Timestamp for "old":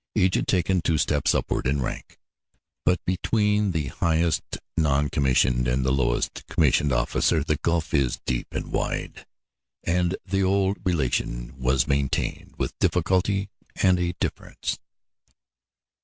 10.41-10.77